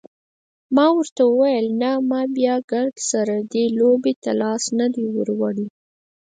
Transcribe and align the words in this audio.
ما 0.75 0.85
ورته 0.97 1.21
وویل 1.27 1.65
نه 1.81 1.91
ما 2.09 2.21
بیا 2.37 2.55
ګردسره 2.71 3.37
دې 3.51 3.63
لوبې 3.77 4.13
ته 4.23 4.31
لاس 4.41 4.63
نه 4.79 4.87
دی 4.93 5.05
وروړی. 5.15 5.67